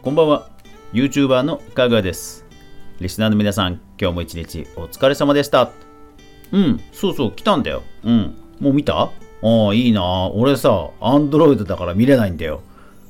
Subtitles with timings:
[0.00, 0.48] こんばんは。
[0.92, 2.46] YouTuber のかぐわです。
[3.00, 5.72] リスナーの皆さん今日も一日お疲れ様でした。
[6.52, 7.82] うんそうそう来たんだよ。
[8.04, 8.94] うんもう見た？
[8.96, 9.10] あ
[9.42, 10.28] あいいな。
[10.28, 12.60] 俺さ Android だから見れないんだよ。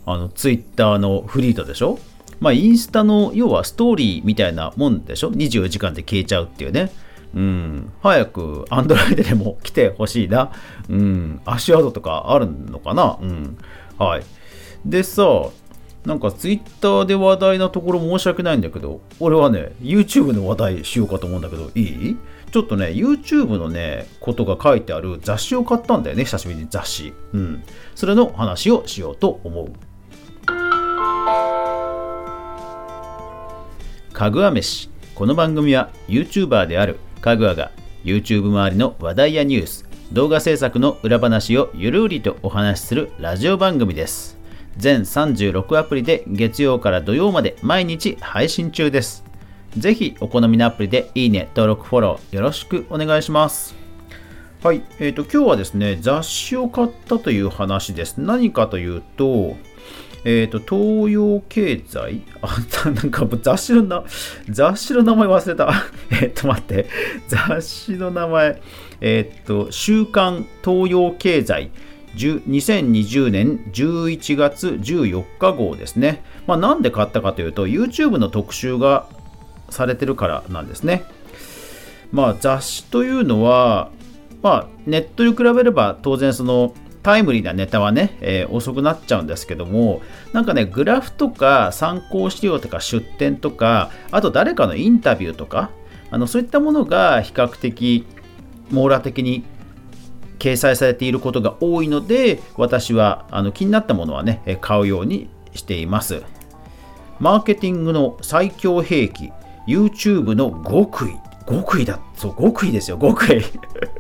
[0.07, 1.99] あの Twitter のフリートでしょ？
[2.41, 6.91] まあインスタの要はストーリーみたいなもんでしょ？24時間で消えちゃうっていうね。
[7.35, 10.53] うん、早く Android でも来てほしいな。
[10.89, 13.19] うん、足跡とかあるのかな？
[13.21, 13.59] うん。
[13.99, 14.23] はい。
[14.87, 15.23] でさ、
[16.09, 22.17] なんか Twitter で話題なところ申し訳ないんだけど、俺はね、YouTube の話題しようかと思うんだけど、いい？
[22.51, 27.13] ちょっとね、YouTube のね、ことが書いてある雑誌を買ったんだよね、久しぶりに雑誌。
[27.35, 27.63] うん。
[27.95, 29.71] それの話をしようと思う。
[34.15, 34.89] かぐわ飯。
[35.15, 37.71] この番組は YouTuber であるかぐわが
[38.03, 44.38] YouTube 周りの話題やニュース、動画制作の裏話をゆるりとお話しするラジオ番組です。
[44.79, 49.25] 全36アプリで月曜から土曜まで毎日配信中です。
[49.77, 53.75] ぜひお好みのアプリでいいね、登録、フォローよろしくお願いします。
[54.63, 58.19] はい、えーと、今日はですね、雑誌を買ったという話です。
[58.19, 59.57] 何かというと、
[60.25, 62.23] えっ、ー、と、東洋経済？
[62.43, 64.05] あ、なんか雑誌のな、
[64.49, 65.73] 雑誌の名前忘れた。
[66.23, 66.87] えっと、待って。
[67.29, 68.61] 雑誌の名前。
[69.01, 71.71] えっ、ー、と、週刊東洋経済。
[72.15, 76.23] 2020年11月14日号ですね。
[76.47, 79.09] まあ、なんで買ったかというと、YouTube の特集が
[79.71, 81.05] されてるからなんですね。
[82.13, 83.91] まあ、雑誌というのは、
[84.43, 95.71] まあ、ネットに比べれば当然そのタイムリーなネタはね、えー、遅くなっちゃうんですけども、なんかね、グラフとか参考資料とか出典とか、あと誰かのインタビューとか、
[96.11, 98.07] あのそういったものが比較的
[98.71, 99.45] 網羅的に
[100.39, 106.23] 掲載されていることが多いので、私はあの気になったものはね、買うようにしています。
[107.19, 109.33] マーケティングの最強兵器、
[109.67, 111.17] YouTube の極意。
[111.49, 112.01] 極意だ。
[112.15, 113.43] そう、極意ですよ、極意。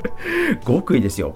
[0.66, 1.34] 極意ですよ。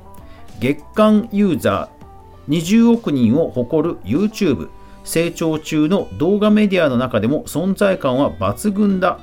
[0.61, 2.03] 月間ユーザー
[2.49, 4.69] 20億人を誇る YouTube
[5.05, 9.19] 成長中の動画メディアの中でも存在感は抜群だ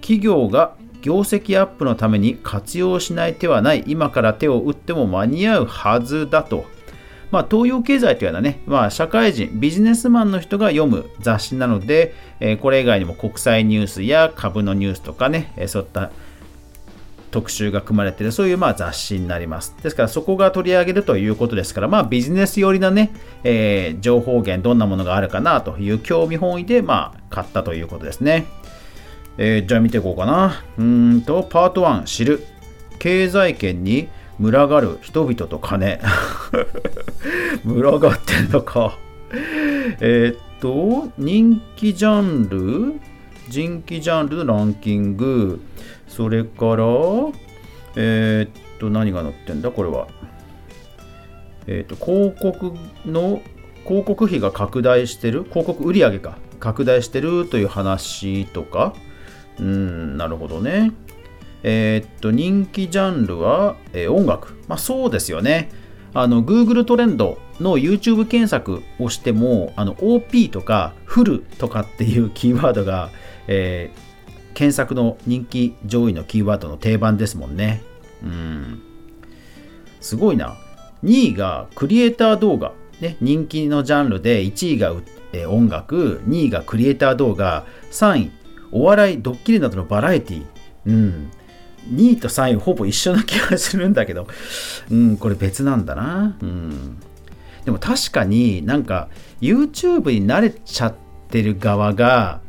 [0.00, 6.64] 企業が業績アップのために活用しない手はない今から手を打っても間に合うはずだと。
[7.30, 16.10] まあ、東洋経済というのはね、まあ、社会人、ビジネスマンの人が読む雑誌なので、え、これ以外にも国際ニュースや株のニュースとかね、え、そういった
[17.32, 19.74] 特集が組まれている、そういうまあ雑誌になります。
[19.82, 23.12] ですからそこが取り上げるということですから、まあビジネス寄りなね、
[23.42, 28.46] えー、情報源、どんなものがあるかなという興味本位でまあ買ったということですね。
[29.36, 30.62] えー、じゃあ見ていこうかな。
[30.78, 32.44] うんと、パート1、知る。
[32.98, 34.08] 経済圏に
[34.40, 36.00] 群がる人々と金。
[37.64, 38.96] 群がってんのか。
[40.00, 43.00] え、っと、人気ジャンル？
[43.50, 45.60] 人気ジャンルのランキング。
[46.08, 46.84] それから、
[47.96, 49.70] えー、っと、何が載ってんだ？
[49.70, 50.06] これは。
[51.66, 52.72] え、っと、広告
[53.04, 53.42] の、
[53.84, 55.44] 広告費が拡大してる？
[55.44, 56.38] 広告売上か。
[56.60, 58.94] 拡大してるという話とか、
[59.58, 60.92] うん、なるほどね。
[61.62, 64.54] えー、っと、人気ジャンルは、えー、音楽。
[64.68, 65.70] まあそうですよね。
[66.12, 73.10] あの、Google トレンドの YouTube 検索をしても、あの、OP とか、フルとかっていうキーワードが、
[73.48, 77.82] えー、検索の人気上位のキーワードの定番ですもんね。
[78.22, 78.82] うん。
[80.00, 80.56] すごいな。
[81.02, 82.72] 2位がクリエイター動画。
[83.00, 84.92] ね、人気のジャンルで1位が、
[85.32, 88.30] えー、音楽、2位がクリエイター動画、3位
[88.74, 90.44] お笑い、ドッキリなどのバラエティ
[90.86, 91.30] うん。
[91.92, 94.26] 2位と3位ほぼ一緒な気がするんだけど、
[94.90, 96.36] うん、これ別なんだな。
[96.42, 96.98] うん。
[97.64, 99.08] でも確かになんか
[99.40, 100.94] YouTube に慣れちゃっ
[101.30, 102.40] てる側が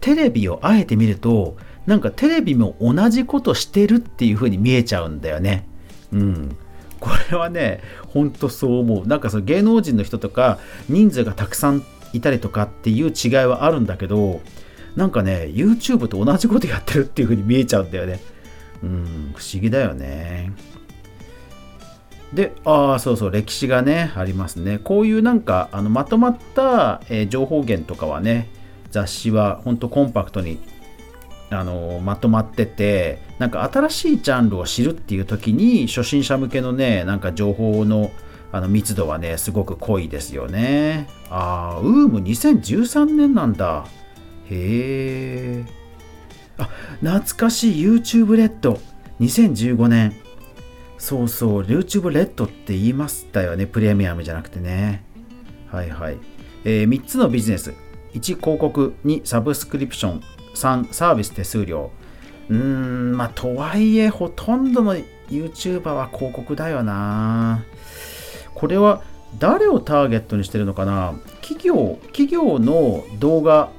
[0.00, 5.66] テレビをあえて見るとなんかテレビも同じことしてるっていう風に見えちゃうんだよね。
[6.12, 6.56] うん。
[7.00, 9.06] これはね、ほんとそう思う。
[9.06, 10.58] なんかその芸能人の人とか
[10.88, 14.40] 人数がたくさんいたりとかっていう違いはあるんだけど、
[14.98, 18.18] なんかね、YouTube と同じことやってるっていう風に見えちゃうんだよね。
[18.82, 20.52] うん、不思議だよね。
[22.32, 24.78] で、ああ、そうそう、歴史がね、ありますね。
[24.78, 28.48] こういうなんか、あのまとまった、えー、情報源とかはね、
[28.90, 30.58] 雑誌は本当コンパクトに
[31.50, 38.10] あのまとまってて、なんか新しいジャンルを知るっていう時に、初心者向けのね、なんか情報の
[38.50, 41.06] あの密度はね、すごく濃いですよね。
[41.30, 43.86] ああ、ウーム2013年なんだ。
[44.50, 45.64] へえ。
[46.58, 46.68] あ、
[47.00, 48.80] 懐かしい YouTube レッド。
[49.20, 50.14] 2015年。
[50.98, 53.66] そうそう、YouTube レッドって言いましたよね。
[53.66, 55.04] プレミアムじゃなくてね。
[55.70, 56.18] はいはい。
[56.64, 57.72] えー、3つのビジネス。
[58.14, 60.22] 1広告2サブスクリプション
[60.54, 61.90] 3サービス手数料
[62.48, 64.96] うーんまあとはいえほとんどの
[65.28, 67.64] YouTuber は広告だよな
[68.54, 69.02] これは
[69.38, 71.14] 誰をターゲットにしてるのかな？
[71.42, 73.70] 企業企業の動画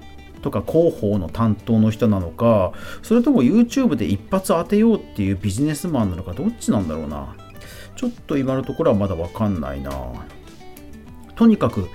[0.42, 7.36] とか広報の担当の人なのかそれとも YouTube で一発当てようっていうビジネスマンなのかどっちなんだろうな。
[7.96, 9.92] ちょっと今のところはまだわかんないな。
[11.36, 11.90] とにかく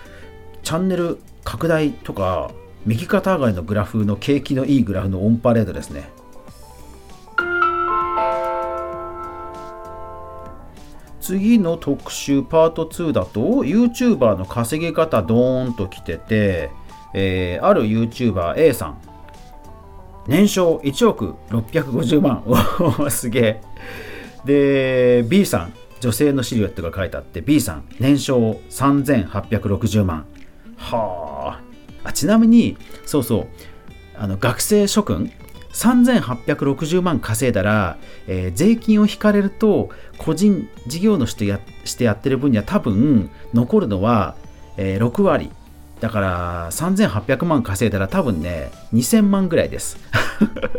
[0.63, 2.51] チャンネル拡大とか
[2.85, 6.11] 右肩上がりのグラフの景気のいいグラフのオンパレードですね。
[11.25, 16.71] 次の特集パート2だと YouTuber の稼ぎ方ドーンと来てて、
[17.15, 18.99] えー、ある YouTuber A さん。
[20.27, 22.43] 年商1億650万。
[22.99, 23.61] おすげえ。
[24.45, 25.73] で B さん。
[26.01, 27.85] 女性のシルエットが書いてあって B さん。
[27.99, 30.27] 年商3860万。
[30.77, 31.59] は
[32.05, 32.13] あ。
[32.13, 32.77] ちなみに
[33.07, 33.47] そうそう。
[34.17, 35.31] あの学生諸君。
[35.73, 37.97] 3860万稼いだら、
[38.29, 44.37] えー、税金を引かれると個人事業主とやしてやってる分には多分残るのは、
[44.77, 45.51] えー、6割。
[46.05, 49.97] だから3800万稼いだら多分ね2000万ぐらいです。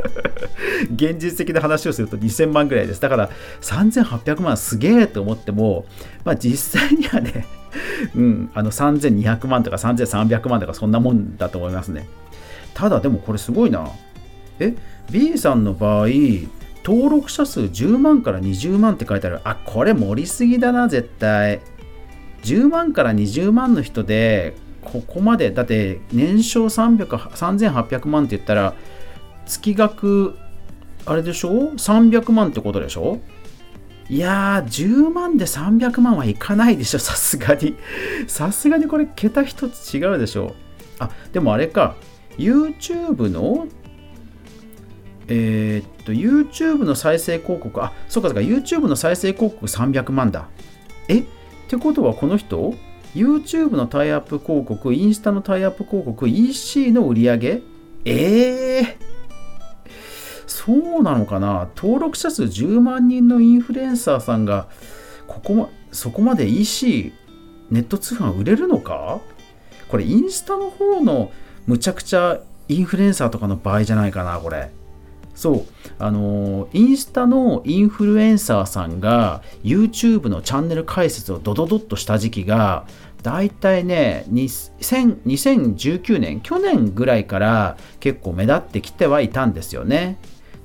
[0.94, 3.02] 現実的な話をすると2000万ぐらいです。
[3.02, 5.86] だから3800万すげえと思っても
[6.24, 7.48] まあ実際にはね
[8.14, 12.08] うん、あの3200万とか3300万とかそんなもんだと思いますね。
[12.76, 13.90] ただでもこれすごいな。
[14.60, 14.76] え
[15.12, 16.08] B さんの場合
[16.84, 19.40] 登録者数10万から20万って書いてある。
[19.44, 21.62] あこれ盛りすぎだな絶対。
[22.44, 24.54] 10万から20万の人で
[24.86, 28.74] ここまでだって年商3800万って言ったら
[29.46, 30.38] 月額
[31.06, 33.20] あれでしょ？300万ってことでしょ？
[34.10, 37.00] いやー10万で300万はいかないでしょ？
[37.00, 37.76] さすがに。
[38.28, 40.56] さすがにこれ桁一つ違うでしょ？
[41.00, 41.96] あでもあれか。
[42.38, 43.68] YouTube の
[45.28, 50.48] えー、っと、YouTube の再生広告、あ、そうかそうか、YouTube の再生広告300万だ。
[51.08, 51.20] え？
[51.20, 51.24] っ
[51.68, 52.76] てことはこの人？
[53.16, 57.62] YouTube のタイアップ広告、インスタのタイアップ広告、EC の売り上げ？
[58.04, 58.86] えー、
[60.46, 61.70] そうなのかな？
[61.78, 64.68] 登録者数10万人のインフルエンサーさんが、
[65.28, 67.14] ここま、そこまで EC、
[67.72, 69.22] ネット通販売れるのか？
[69.88, 71.32] これインスタの方の
[71.68, 74.72] むちゃくちゃインフルエンサーとかの場合じゃないかな、これ。
[75.36, 75.66] そう。
[76.00, 82.86] あのインスタのインフルエンサーさんが YouTube のチャンネル開設をドドドッとした時期が
[83.26, 90.18] だいたいね2019年去年ぐらいから結構目立ってきてはいたんですよね。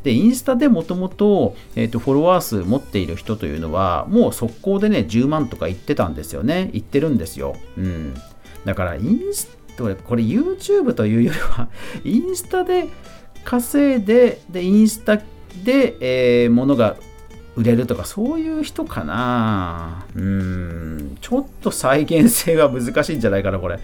[0.03, 6.71] でインスタでもともとフォロワー数持っている人というのはもう速攻でね10万とか言ってたんですよね。
[6.73, 8.15] 言ってるんですよ、うん、
[8.65, 11.69] だからインスタこれ YouTube というよりは
[12.05, 12.89] インスタで
[13.45, 15.17] 稼いで、で、インスタ
[15.65, 15.97] で、
[16.45, 16.97] えー、物が
[17.61, 23.79] 売れるとか、そういう人かなうん、ちょっと再現性が難しいんじゃないかな、これ。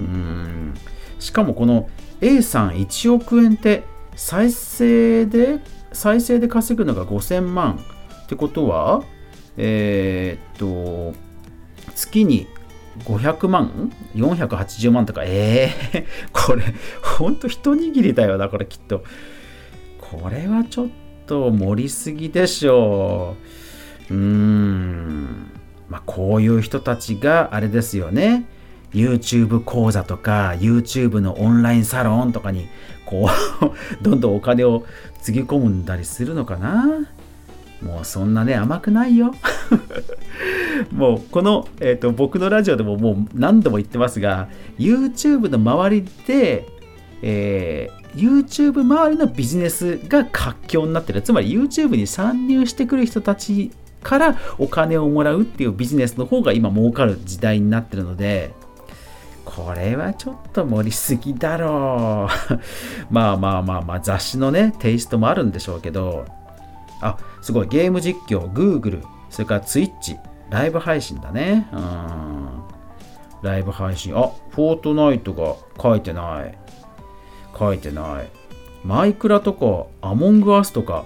[0.00, 0.74] うん。
[1.20, 1.88] しかもこの
[2.20, 3.84] A さん1億円って
[4.16, 5.60] 再生で、
[5.92, 7.78] 再生で稼ぐのが5000万
[8.24, 9.04] ってことは、
[9.56, 11.16] えー、っと、
[11.94, 12.48] 月に
[13.04, 16.04] 500万 ?480 万とか、ええー、
[16.46, 16.64] これ、
[17.02, 19.04] ほんと一握りだよな、これきっと。
[20.00, 20.88] これはちょっ
[21.26, 23.36] と盛りすぎでしょ
[24.10, 24.14] う。
[24.14, 25.50] うーん。
[25.88, 28.46] まあ、こういう人たちがあれですよね。
[28.92, 32.68] YouTube 講座とか YouTube のオンラインサロンとかに
[33.04, 33.28] こ
[34.00, 34.84] う どんどんお金を
[35.20, 37.06] つぎ込んだりするのかな
[37.82, 39.34] もうそんなね甘くないよ
[40.92, 46.66] もうこの、えーと、僕のラジオでももう何度も言ってますが YouTube の周りで、
[47.22, 53.70] えー、YouTube 周りのビジネスが活況になってるつまり YouTube に参入してくる人たち
[54.02, 58.52] からお金をもらうっていうビジネスの方が今儲かる時代になってるので
[59.44, 62.60] これはちょっと盛りすぎだろう
[63.10, 66.24] まあまあまあまあ雑誌のねテイストもあるんでしょうけど
[67.00, 70.18] あすごいゲーム実況 Google それから Twitch
[70.50, 71.68] ライブ配信だね。
[71.72, 72.62] うん。
[73.42, 74.16] ライブ配信。
[74.16, 76.58] あ、フォートナイトが書いてない。
[77.56, 78.28] 書いてない。
[78.84, 81.04] マイクラとか、アモングアスとか、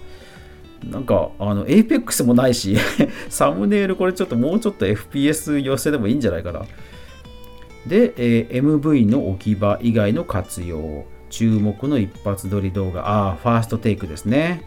[0.84, 2.76] なんか、あの、 Apex もないし、
[3.28, 6.62] サムネイルこれちょっともうちょっと FPS 寄せでもいいんじゃないかな。
[7.86, 11.04] で、えー、MV の置き場以外の活用。
[11.30, 13.08] 注目の一発撮り動画。
[13.08, 14.64] ああ、ファーストテイクですね。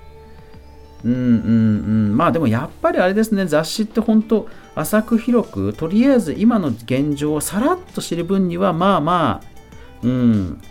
[1.05, 1.21] うんうんう
[2.13, 9.53] んまあでもやっぱりあれですね雑誌って本当浅く広くとりあえず今の現状をさらっと知る分にはまあまあ
[10.03, 10.61] うん、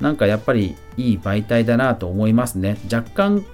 [0.00, 2.78] なんかやっぱりいい媒体だなと思いますね。
[2.92, 3.44] 若干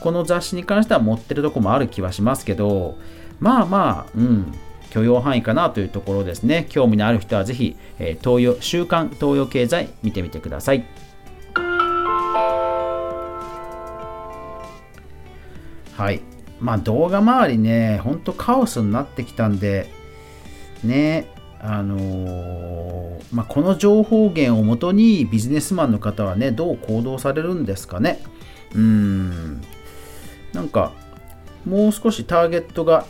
[0.00, 2.96] この雑誌に関しては持ってるとこもある気はしますけど、
[3.40, 4.52] まあまあ、うん、
[4.90, 6.66] 許容範囲かなというところですね。
[6.68, 10.84] 興味のある人はぜひ、えー、東洋週刊東洋経済見てみてください。
[15.96, 16.20] はい。
[16.60, 19.90] まあ動画周りね、ほんとカオスになってきたんで、
[20.82, 21.28] ね、
[21.66, 28.22] あのー、まあ、この情報源をもとにビジネスマンの方はね、どう行動されるんですかね。
[28.74, 29.62] うん。
[30.52, 30.92] なんか、
[31.64, 33.06] もう少しターゲットが、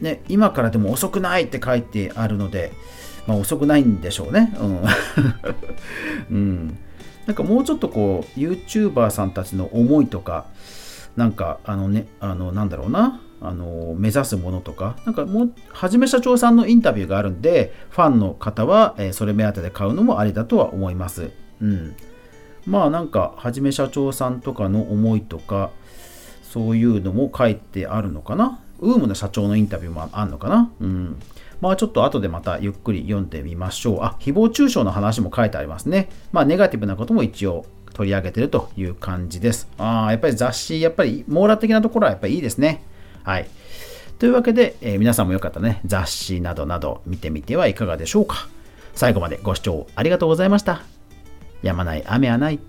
[0.00, 2.72] ね、今からでも遅くないって書いてあるので、
[3.26, 4.56] まあ、遅くないんでしょうね。
[4.58, 4.80] うん。
[6.32, 6.78] うん、
[7.26, 10.46] なんかもうちょっとこう、YouTuber さんたちの思いとか、
[11.14, 21.30] なんか、あのね、あの、なんだろうな、あの、目指すものとか、なんかもう、はじめ社長さんのインタビューがあるんで、ファンの方は、え、それ目当てで買うのもありだとは思います。
[21.60, 21.94] うん。
[22.66, 25.70] まあなんか、はじめ社長さんとかの思いとか、
[26.42, 28.60] そういうのも書いてあるのかな。
[28.80, 30.70] ウームの社長のインタビューもあるのかな。
[30.80, 31.16] うん。
[31.60, 33.98] まあちょっと後でまたゆっくり読んでみましょう。
[34.02, 36.08] あ、誹謗中傷の話も書いてありますね。
[36.32, 39.68] まあネガティブなことも一応取り上げてるという感じです。
[39.78, 42.82] ああ、やっぱり雑誌、やっぱり網羅的なところはやっぱりいいですね。
[43.24, 43.48] はい。
[44.18, 48.48] というわけで、えー、皆さんもよかったね、雑誌などなど見てみてはいかがでしょうか。
[48.94, 50.82] 最後までご視聴ありがとうございました。
[51.62, 52.60] やまない雨はない。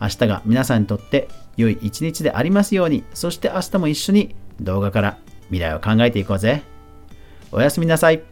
[0.00, 6.62] 明日が皆さんにとって良い一日でありますように、そして明日も一緒に動画から未来を考えていこうぜ。
[7.52, 8.22] おやすみなさい。